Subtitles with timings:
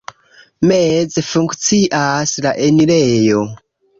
[0.69, 3.45] Meze funkcias la enirejo.